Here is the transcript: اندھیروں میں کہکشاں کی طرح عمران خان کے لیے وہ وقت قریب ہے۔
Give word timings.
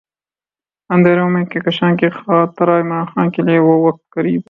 اندھیروں 0.89 1.29
میں 1.29 1.45
کہکشاں 1.45 1.95
کی 1.95 2.07
طرح 2.57 2.81
عمران 2.81 3.05
خان 3.05 3.29
کے 3.31 3.41
لیے 3.41 3.59
وہ 3.59 3.87
وقت 3.87 4.09
قریب 4.09 4.33
ہے۔ 4.33 4.39